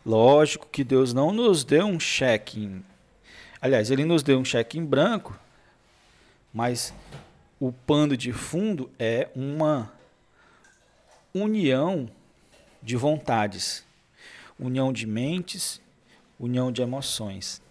Lógico 0.06 0.68
que 0.72 0.84
Deus 0.84 1.14
não 1.14 1.32
nos 1.32 1.64
deu 1.64 1.86
um 1.86 2.00
cheque 2.00 2.64
em... 2.64 2.86
Aliás, 3.62 3.92
ele 3.92 4.06
nos 4.06 4.24
deu 4.24 4.40
um 4.40 4.46
cheque 4.46 4.78
em 4.78 4.86
branco, 4.86 5.38
mas 6.54 6.94
o 7.60 7.72
pano 7.72 8.16
de 8.16 8.32
fundo 8.32 8.90
é 8.98 9.30
uma 9.36 9.92
união 11.34 12.10
de 12.82 12.96
vontades, 12.96 13.86
união 14.60 14.92
de 14.94 15.06
mentes, 15.06 15.82
união 16.40 16.72
de 16.72 16.82
emoções. 16.82 17.62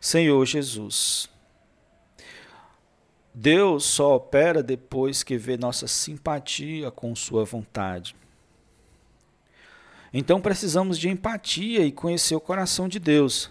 Senhor 0.00 0.44
Jesus, 0.44 1.28
Deus 3.34 3.84
só 3.84 4.14
opera 4.14 4.62
depois 4.62 5.22
que 5.22 5.36
vê 5.36 5.56
nossa 5.56 5.88
simpatia 5.88 6.90
com 6.90 7.16
Sua 7.16 7.44
vontade. 7.44 8.14
Então 10.12 10.40
precisamos 10.40 10.96
de 10.96 11.08
empatia 11.08 11.84
e 11.84 11.90
conhecer 11.90 12.36
o 12.36 12.40
coração 12.40 12.86
de 12.88 13.00
Deus. 13.00 13.50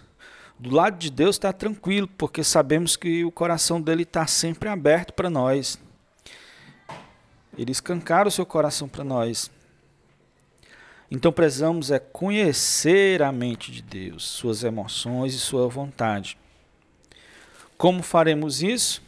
Do 0.58 0.70
lado 0.70 0.96
de 0.96 1.10
Deus 1.10 1.36
está 1.36 1.52
tranquilo, 1.52 2.08
porque 2.16 2.42
sabemos 2.42 2.96
que 2.96 3.22
o 3.24 3.30
coração 3.30 3.78
dele 3.78 4.04
está 4.04 4.26
sempre 4.26 4.70
aberto 4.70 5.12
para 5.12 5.28
nós. 5.28 5.78
Ele 7.56 7.72
escancara 7.72 8.28
o 8.28 8.32
seu 8.32 8.44
coração 8.44 8.88
para 8.88 9.04
nós. 9.04 9.50
Então 11.10 11.32
precisamos 11.32 11.90
é 11.90 11.98
conhecer 11.98 13.22
a 13.22 13.30
mente 13.30 13.70
de 13.70 13.82
Deus, 13.82 14.24
suas 14.24 14.64
emoções 14.64 15.34
e 15.34 15.38
sua 15.38 15.68
vontade. 15.68 16.36
Como 17.76 18.02
faremos 18.02 18.62
isso? 18.62 19.02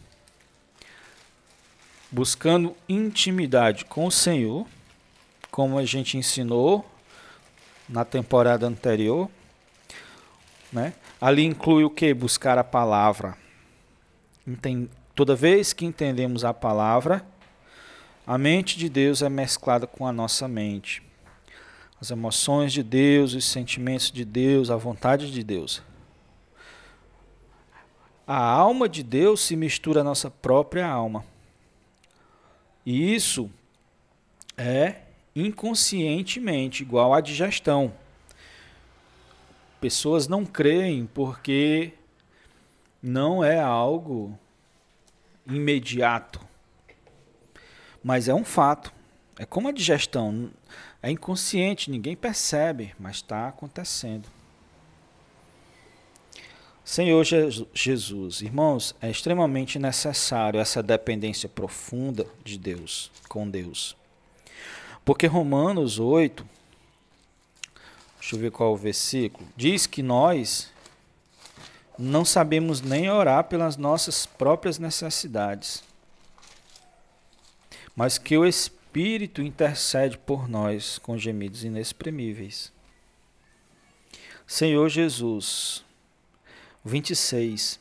Buscando 2.11 2.77
intimidade 2.89 3.85
com 3.85 4.07
o 4.07 4.11
Senhor, 4.11 4.67
como 5.51 5.79
a 5.79 5.85
gente 5.85 6.17
ensinou 6.17 6.89
na 7.89 8.05
temporada 8.05 8.67
anterior, 8.67 9.29
né? 10.73 10.93
Ali 11.21 11.45
inclui 11.45 11.85
o 11.85 11.91
que? 11.91 12.13
Buscar 12.13 12.59
a 12.59 12.65
palavra. 12.65 13.37
Toda 15.15 15.35
vez 15.35 15.73
que 15.73 15.87
entendemos 15.87 16.45
a 16.45 16.53
palavra, 16.53 17.25
a 18.27 18.37
mente 18.37 18.77
de 18.77 18.89
Deus 18.89 19.23
é 19.23 19.29
mesclada 19.29 19.87
com 19.87 20.05
a 20.05 20.13
nossa 20.13 20.49
mente. 20.49 21.01
As 22.01 22.11
emoções 22.11 22.73
de 22.73 22.83
Deus, 22.83 23.35
os 23.35 23.45
sentimentos 23.45 24.11
de 24.11 24.25
Deus, 24.25 24.69
a 24.69 24.77
vontade 24.77 25.31
de 25.31 25.45
Deus. 25.45 25.81
A 28.27 28.37
alma 28.37 28.89
de 28.89 29.05
Deus 29.05 29.41
se 29.41 29.55
mistura 29.55 30.01
à 30.01 30.05
nossa 30.05 30.29
própria 30.29 30.89
alma. 30.89 31.25
E 32.85 33.15
isso 33.15 33.49
é 34.57 35.03
inconscientemente 35.35 36.83
igual 36.83 37.15
à 37.15 37.21
digestão. 37.21 37.93
Pessoas 39.81 40.27
não 40.27 40.45
creem 40.45 41.07
porque 41.07 41.93
não 43.01 43.45
é 43.45 43.61
algo 43.61 44.37
imediato 45.47 46.41
mas 48.07 48.29
é 48.29 48.35
um 48.35 48.45
fato. 48.45 48.93
É 49.37 49.45
como 49.45 49.67
a 49.67 49.73
digestão, 49.73 50.49
é 51.03 51.11
inconsciente, 51.11 51.91
ninguém 51.91 52.15
percebe, 52.15 52.95
mas 53.01 53.17
está 53.17 53.49
acontecendo. 53.49 54.29
Senhor 56.85 57.25
Jesus, 57.75 58.43
irmãos, 58.43 58.95
é 59.03 59.11
extremamente 59.11 59.77
necessário 59.77 60.61
essa 60.61 60.85
dependência 60.85 61.49
profunda 61.49 62.25
de 62.45 62.57
Deus, 62.57 63.11
com 63.29 63.51
Deus. 63.51 63.97
Porque 65.05 65.27
Romanos 65.27 65.99
8, 65.99 66.47
deixa 68.21 68.37
eu 68.37 68.39
ver 68.39 68.53
qual 68.53 68.71
é 68.71 68.73
o 68.73 68.77
versículo, 68.77 69.49
diz 69.57 69.85
que 69.85 70.01
nós 70.01 70.71
não 71.99 72.25
sabemos 72.25 72.81
nem 72.81 73.11
orar 73.11 73.43
pelas 73.45 73.77
nossas 73.77 74.27
próprias 74.27 74.79
necessidades 74.79 75.83
mas 77.97 78.19
que 78.19 78.37
o 78.37 78.45
Espírito 78.45 79.41
intercede 79.41 80.19
por 80.19 80.47
nós 80.47 80.99
com 80.99 81.17
gemidos 81.17 81.65
inexprimíveis. 81.65 82.71
Senhor 84.47 84.89
Jesus, 84.91 85.83
26. 86.85 87.81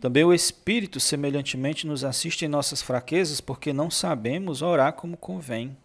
Também 0.00 0.22
o 0.22 0.32
Espírito 0.32 1.00
semelhantemente 1.00 1.86
nos 1.86 2.04
assiste 2.04 2.44
em 2.44 2.48
nossas 2.48 2.80
fraquezas, 2.80 3.40
porque 3.40 3.72
não 3.72 3.90
sabemos 3.90 4.62
orar 4.62 4.92
como 4.92 5.16
convém. 5.16 5.76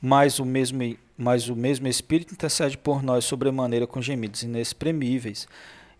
Mas 0.00 0.38
o 0.38 0.44
mesmo, 0.44 0.96
mas 1.18 1.48
o 1.48 1.56
mesmo 1.56 1.88
Espírito 1.88 2.32
intercede 2.32 2.78
por 2.78 3.02
nós 3.02 3.24
sobremaneira 3.24 3.86
com 3.86 4.00
gemidos 4.00 4.42
inexprimíveis. 4.42 5.46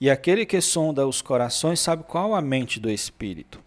E 0.01 0.11
aquele 0.11 0.45
que 0.45 0.61
sonda 0.61 1.07
os 1.07 1.23
corações 1.23 1.81
sabe 1.81 2.05
qual 2.05 2.35
a 2.35 2.43
mente 2.43 2.79
do 2.79 2.91
Espírito. 2.91 3.63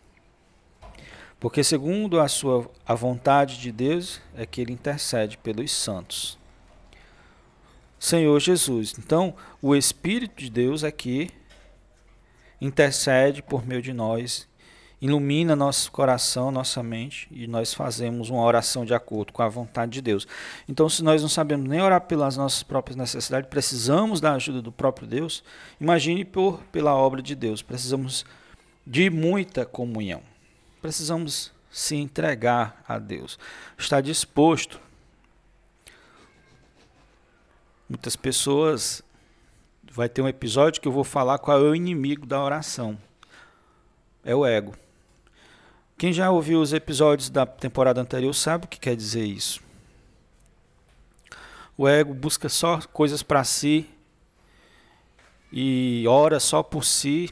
Porque 1.39 1.63
segundo 1.63 2.19
a 2.19 2.27
sua 2.27 2.69
a 2.85 2.93
vontade 2.93 3.59
de 3.59 3.71
Deus 3.71 4.21
é 4.35 4.45
que 4.45 4.61
ele 4.61 4.73
intercede 4.73 5.37
pelos 5.37 5.71
santos. 5.71 6.37
Senhor 7.97 8.39
Jesus. 8.39 8.93
Então, 8.97 9.35
o 9.61 9.75
Espírito 9.75 10.43
de 10.43 10.49
Deus 10.49 10.83
é 10.83 10.91
que 10.91 11.31
intercede 12.61 13.41
por 13.41 13.65
meio 13.65 13.81
de 13.81 13.93
nós, 13.93 14.47
ilumina 15.01 15.55
nosso 15.55 15.91
coração, 15.91 16.51
nossa 16.51 16.83
mente, 16.83 17.27
e 17.31 17.47
nós 17.47 17.73
fazemos 17.73 18.29
uma 18.29 18.43
oração 18.43 18.83
de 18.83 18.93
acordo 18.93 19.31
com 19.31 19.41
a 19.41 19.47
vontade 19.47 19.93
de 19.93 20.01
Deus. 20.01 20.27
Então, 20.67 20.89
se 20.89 21.03
nós 21.03 21.21
não 21.21 21.29
sabemos 21.29 21.69
nem 21.69 21.81
orar 21.81 22.01
pelas 22.01 22.35
nossas 22.35 22.63
próprias 22.63 22.97
necessidades, 22.97 23.49
precisamos 23.49 24.19
da 24.19 24.33
ajuda 24.33 24.61
do 24.61 24.71
próprio 24.71 25.07
Deus, 25.07 25.43
imagine 25.79 26.25
por 26.25 26.61
pela 26.65 26.93
obra 26.93 27.21
de 27.21 27.33
Deus. 27.33 27.61
Precisamos 27.61 28.25
de 28.85 29.09
muita 29.09 29.65
comunhão. 29.65 30.21
Precisamos 30.81 31.51
se 31.71 31.95
entregar 31.95 32.83
a 32.87 32.97
Deus, 32.97 33.37
estar 33.77 34.01
disposto. 34.01 34.81
Muitas 37.87 38.15
pessoas 38.15 39.01
vai 39.91 40.09
ter 40.09 40.21
um 40.21 40.27
episódio 40.27 40.81
que 40.81 40.87
eu 40.87 40.91
vou 40.91 41.03
falar 41.03 41.39
qual 41.39 41.57
é 41.57 41.69
o 41.69 41.75
inimigo 41.75 42.25
da 42.25 42.43
oração. 42.43 42.97
É 44.23 44.35
o 44.35 44.45
ego. 44.45 44.75
Quem 45.99 46.13
já 46.13 46.31
ouviu 46.31 46.61
os 46.61 46.71
episódios 46.71 47.29
da 47.29 47.45
temporada 47.45 47.99
anterior 47.99 48.33
sabe 48.33 48.63
o 48.63 48.67
que 48.69 48.79
quer 48.79 48.95
dizer 48.95 49.25
isso. 49.25 49.59
O 51.77 51.89
ego 51.89 52.13
busca 52.13 52.47
só 52.47 52.79
coisas 52.93 53.21
para 53.21 53.43
si 53.43 53.85
e 55.51 56.05
ora 56.07 56.39
só 56.39 56.63
por 56.63 56.85
si, 56.85 57.29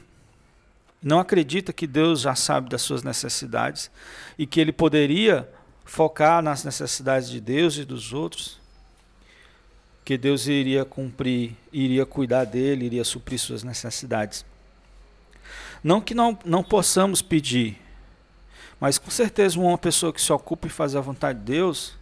não 1.02 1.18
acredita 1.18 1.72
que 1.72 1.86
Deus 1.86 2.20
já 2.20 2.34
sabe 2.34 2.68
das 2.68 2.82
suas 2.82 3.02
necessidades 3.02 3.90
e 4.38 4.46
que 4.46 4.60
ele 4.60 4.72
poderia 4.72 5.48
focar 5.86 6.42
nas 6.42 6.62
necessidades 6.62 7.30
de 7.30 7.40
Deus 7.40 7.78
e 7.78 7.86
dos 7.86 8.12
outros, 8.12 8.60
que 10.04 10.18
Deus 10.18 10.46
iria 10.46 10.84
cumprir, 10.84 11.56
iria 11.72 12.04
cuidar 12.04 12.44
dele, 12.44 12.84
iria 12.84 13.02
suprir 13.04 13.38
suas 13.38 13.62
necessidades. 13.62 14.44
Não 15.82 16.02
que 16.02 16.12
não, 16.12 16.38
não 16.44 16.62
possamos 16.62 17.22
pedir, 17.22 17.87
mas 18.80 18.98
com 18.98 19.10
certeza 19.10 19.58
uma 19.58 19.76
pessoa 19.76 20.12
que 20.12 20.20
se 20.20 20.32
ocupa 20.32 20.66
em 20.66 20.70
fazer 20.70 20.98
a 20.98 21.00
vontade 21.00 21.38
de 21.38 21.44
Deus, 21.44 21.94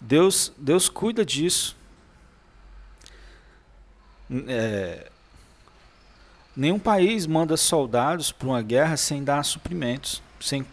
Deus, 0.00 0.52
Deus 0.56 0.88
cuida 0.88 1.24
disso. 1.24 1.76
É, 4.46 5.10
nenhum 6.56 6.78
país 6.78 7.26
manda 7.26 7.56
soldados 7.56 8.30
para 8.30 8.48
uma 8.48 8.62
guerra 8.62 8.96
sem 8.96 9.24
dar 9.24 9.42
suprimentos, 9.44 10.22
sem, 10.40 10.64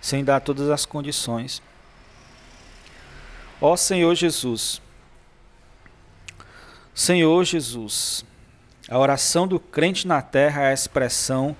sem 0.00 0.24
dar 0.24 0.40
todas 0.40 0.70
as 0.70 0.86
condições. 0.86 1.62
Ó 3.60 3.76
Senhor 3.76 4.14
Jesus, 4.14 4.80
Senhor 6.94 7.44
Jesus, 7.44 8.24
a 8.88 8.98
oração 8.98 9.46
do 9.46 9.60
crente 9.60 10.06
na 10.06 10.20
terra 10.20 10.62
é 10.62 10.70
a 10.70 10.74
expressão 10.74 11.56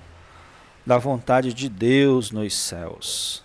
da 0.85 0.97
vontade 0.97 1.53
de 1.53 1.69
Deus 1.69 2.31
nos 2.31 2.53
céus. 2.55 3.43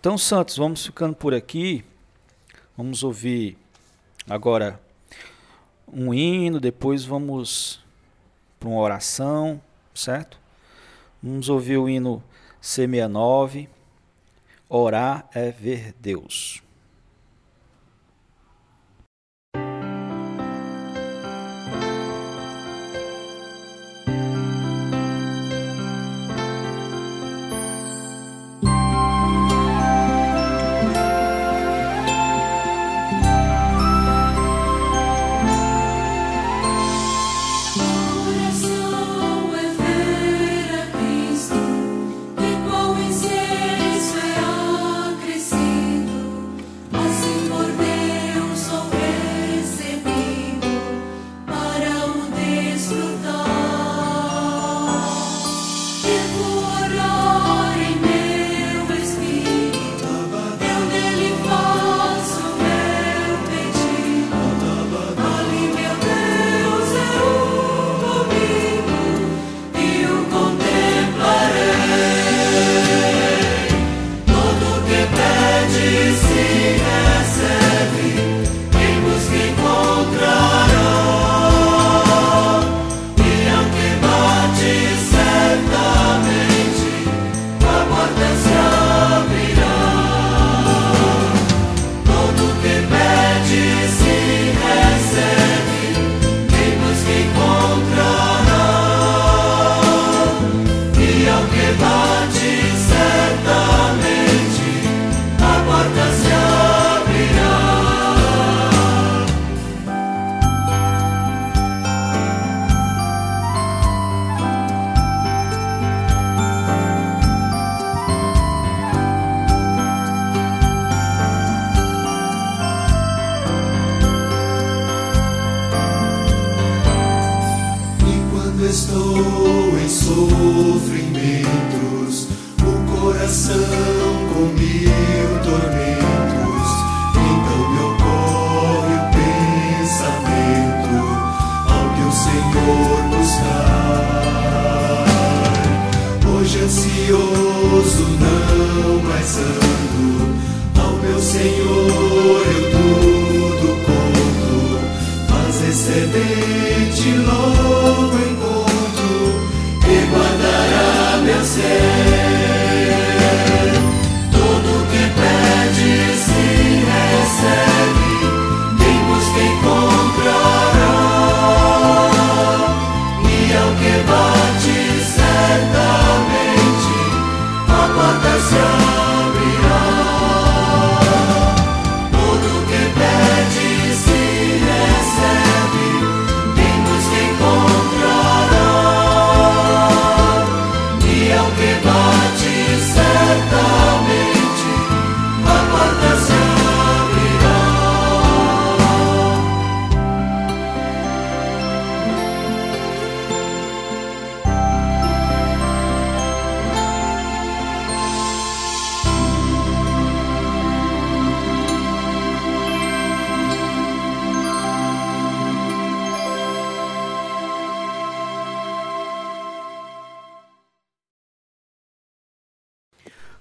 Então, 0.00 0.16
santos, 0.16 0.56
vamos 0.56 0.86
ficando 0.86 1.14
por 1.14 1.34
aqui. 1.34 1.84
Vamos 2.76 3.02
ouvir 3.02 3.56
agora 4.28 4.80
um 5.92 6.14
hino, 6.14 6.58
depois 6.58 7.04
vamos 7.04 7.84
para 8.58 8.68
uma 8.68 8.80
oração, 8.80 9.60
certo? 9.94 10.38
Vamos 11.22 11.48
ouvir 11.48 11.76
o 11.76 11.88
hino 11.88 12.22
C69. 12.62 13.68
Orar 14.68 15.28
é 15.34 15.50
ver 15.50 15.94
Deus. 16.00 16.62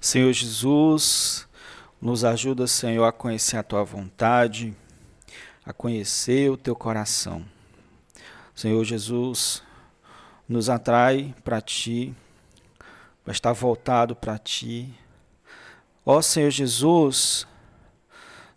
Senhor 0.03 0.33
Jesus, 0.33 1.47
nos 2.01 2.25
ajuda, 2.25 2.65
Senhor, 2.65 3.05
a 3.05 3.11
conhecer 3.11 3.57
a 3.57 3.63
tua 3.63 3.83
vontade, 3.83 4.75
a 5.63 5.71
conhecer 5.71 6.49
o 6.49 6.57
teu 6.57 6.75
coração. 6.75 7.45
Senhor 8.55 8.83
Jesus, 8.83 9.61
nos 10.49 10.71
atrai 10.71 11.35
para 11.43 11.61
ti, 11.61 12.15
para 13.23 13.31
estar 13.31 13.53
voltado 13.53 14.15
para 14.15 14.39
ti. 14.39 14.91
Ó 16.03 16.19
Senhor 16.19 16.49
Jesus, 16.49 17.45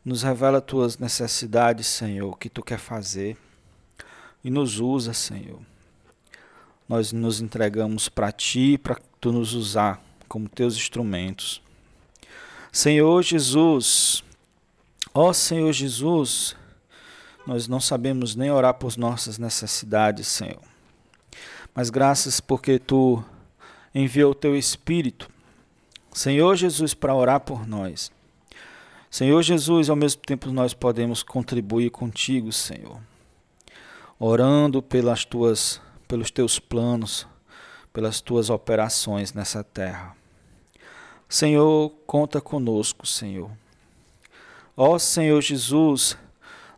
nos 0.02 0.22
revela 0.22 0.62
tuas 0.62 0.96
necessidades, 0.96 1.86
Senhor, 1.86 2.30
o 2.30 2.36
que 2.36 2.48
tu 2.48 2.62
quer 2.62 2.78
fazer 2.78 3.36
e 4.42 4.48
nos 4.48 4.80
usa, 4.80 5.12
Senhor. 5.12 5.60
Nós 6.88 7.12
nos 7.12 7.42
entregamos 7.42 8.08
para 8.08 8.32
ti, 8.32 8.78
para 8.78 8.98
tu 9.20 9.30
nos 9.30 9.52
usar 9.52 10.02
como 10.34 10.48
teus 10.48 10.74
instrumentos. 10.74 11.62
Senhor 12.72 13.22
Jesus, 13.22 14.24
ó 15.14 15.32
Senhor 15.32 15.72
Jesus, 15.72 16.56
nós 17.46 17.68
não 17.68 17.78
sabemos 17.78 18.34
nem 18.34 18.50
orar 18.50 18.74
por 18.74 18.96
nossas 18.96 19.38
necessidades, 19.38 20.26
Senhor. 20.26 20.60
Mas 21.72 21.88
graças 21.88 22.40
porque 22.40 22.80
tu 22.80 23.24
enviou 23.94 24.32
o 24.32 24.34
teu 24.34 24.56
Espírito, 24.56 25.30
Senhor 26.12 26.56
Jesus, 26.56 26.94
para 26.94 27.14
orar 27.14 27.38
por 27.38 27.64
nós. 27.64 28.10
Senhor 29.08 29.40
Jesus, 29.40 29.88
ao 29.88 29.94
mesmo 29.94 30.20
tempo 30.22 30.50
nós 30.50 30.74
podemos 30.74 31.22
contribuir 31.22 31.90
contigo, 31.90 32.50
Senhor, 32.50 33.00
orando 34.18 34.82
pelas 34.82 35.24
tuas, 35.24 35.80
pelos 36.08 36.32
teus 36.32 36.58
planos, 36.58 37.24
pelas 37.92 38.20
tuas 38.20 38.50
operações 38.50 39.32
nessa 39.32 39.62
terra. 39.62 40.23
Senhor, 41.34 41.90
conta 42.06 42.40
conosco, 42.40 43.04
Senhor. 43.04 43.50
Ó 44.76 44.96
Senhor 45.00 45.40
Jesus, 45.40 46.16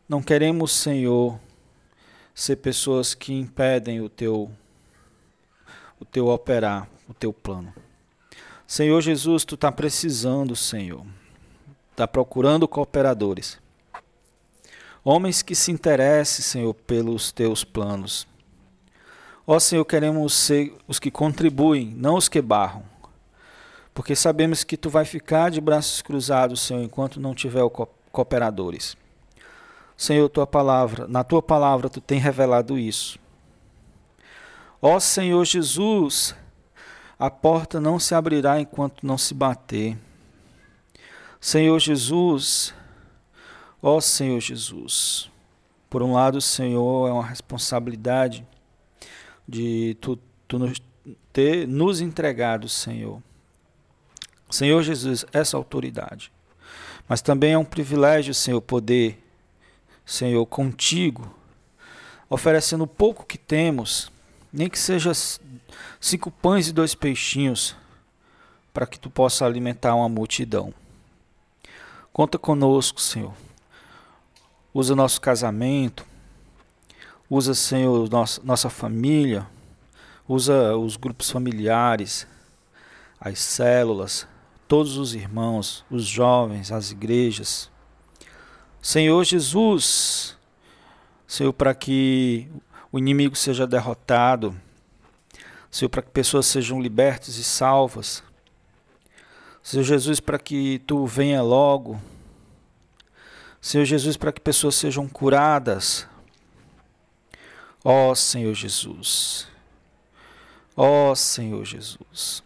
não 0.09 0.23
queremos, 0.23 0.73
Senhor, 0.73 1.39
ser 2.35 2.57
pessoas 2.57 3.13
que 3.13 3.35
impedem 3.35 4.01
o 4.01 4.09
teu 4.09 4.51
o 6.01 6.07
teu 6.07 6.29
operar, 6.29 6.89
o 7.07 7.13
teu 7.13 7.35
plano. 7.35 7.71
Senhor 8.67 8.99
Jesus, 9.03 9.45
tu 9.45 9.57
está 9.57 9.71
precisando, 9.71 10.57
Senhor. 10.57 11.05
Está 11.91 12.09
procurando 12.09 12.67
cooperadores. 12.67 13.59
Homens 15.05 15.43
que 15.43 15.55
se 15.55 15.71
interessem, 15.71 16.43
Senhor, 16.43 16.73
pelos 16.73 17.31
teus 17.31 17.63
planos. 17.63 18.27
Ó 19.47 19.61
Senhor, 19.61 19.85
queremos 19.85 20.33
ser 20.33 20.75
os 20.89 20.99
que 20.99 21.11
contribuem, 21.11 21.93
não 21.95 22.15
os 22.15 22.27
que 22.27 22.41
barram 22.41 22.96
porque 23.97 24.15
sabemos 24.15 24.63
que 24.63 24.77
tu 24.77 24.91
vai 24.91 25.07
ficar 25.07 25.51
de 25.51 25.59
braços 25.59 26.03
cruzados, 26.03 26.61
Senhor, 26.61 26.83
enquanto 26.83 27.19
não 27.19 27.35
tiver 27.35 27.63
cooperadores. 28.13 28.95
Senhor, 29.97 30.29
tua 30.29 30.47
palavra, 30.47 31.09
na 31.09 31.25
tua 31.25 31.41
palavra 31.41 31.89
tu 31.89 31.99
tem 31.99 32.19
revelado 32.19 32.79
isso. 32.79 33.19
Ó 34.83 35.01
Senhor 35.01 35.43
Jesus, 35.47 36.37
a 37.19 37.31
porta 37.31 37.81
não 37.81 37.99
se 37.99 38.15
abrirá 38.15 38.61
enquanto 38.61 39.07
não 39.07 39.17
se 39.17 39.33
bater. 39.33 39.97
Senhor 41.41 41.79
Jesus, 41.79 42.75
ó 43.83 43.99
Senhor 43.99 44.41
Jesus, 44.41 45.31
por 45.89 46.03
um 46.03 46.13
lado, 46.13 46.39
Senhor, 46.43 47.09
é 47.09 47.13
uma 47.13 47.25
responsabilidade 47.25 48.47
de 49.49 49.97
tu, 50.03 50.19
tu 50.47 50.59
nos 50.59 50.83
ter 51.33 51.67
nos 51.67 52.03
entregado, 52.03 52.69
Senhor, 52.69 53.23
Senhor 54.51 54.83
Jesus, 54.83 55.25
essa 55.33 55.57
autoridade. 55.57 56.33
Mas 57.09 57.21
também 57.21 57.53
é 57.53 57.59
um 57.59 57.65
privilégio, 57.65 58.35
Senhor, 58.35 58.61
poder, 58.61 59.23
Senhor, 60.05 60.45
contigo, 60.47 61.33
oferecendo 62.29 62.85
o 62.85 62.89
pouco 62.89 63.25
que 63.25 63.39
temos, 63.39 64.11
nem 64.53 64.69
que 64.69 64.79
seja 64.79 65.13
cinco 66.01 66.31
pães 66.31 66.69
e 66.69 66.73
dois 66.73 66.95
peixinhos, 66.95 67.77
para 68.73 68.87
que 68.87 68.99
tu 68.99 69.09
possa 69.09 69.45
alimentar 69.45 69.95
uma 69.95 70.09
multidão. 70.09 70.73
Conta 72.13 72.39
conosco, 72.39 73.01
Senhor. 73.01 73.35
Usa 74.73 74.95
nosso 74.95 75.21
casamento, 75.21 76.05
usa, 77.31 77.55
Senhor, 77.55 78.09
nossa, 78.11 78.41
nossa 78.45 78.69
família, 78.69 79.47
usa 80.29 80.77
os 80.77 80.97
grupos 80.97 81.31
familiares, 81.31 82.27
as 83.21 83.39
células, 83.39 84.27
todos 84.69 84.97
os 84.97 85.15
irmãos, 85.15 85.85
os 85.91 86.05
jovens, 86.07 86.73
as 86.73 86.91
igrejas. 86.91 87.71
Senhor 88.81 89.25
Jesus, 89.25 90.37
Senhor, 91.27 91.53
para 91.53 91.75
que 91.75 92.49
o 92.91 92.99
inimigo 92.99 93.37
seja 93.37 93.67
derrotado, 93.67 94.57
Senhor, 95.71 95.89
para 95.91 96.03
que 96.03 96.11
pessoas 96.11 96.47
sejam 96.47 96.81
libertas 96.81 97.37
e 97.37 97.45
salvas. 97.45 98.23
Senhor 99.63 99.83
Jesus, 99.83 100.21
para 100.21 100.39
que 100.39 100.81
tu 100.87 101.05
venha 101.07 101.43
logo. 101.43 102.01
Senhor 103.61 103.85
Jesus, 103.85 104.17
para 104.17 104.33
que 104.33 104.41
pessoas 104.41 104.77
sejam 104.77 105.09
curadas. 105.09 106.07
Ó 107.85 108.15
Senhor 108.15 108.55
Jesus. 108.55 109.49
Ó 110.77 111.15
Senhor 111.15 111.65
Jesus. 111.65 112.46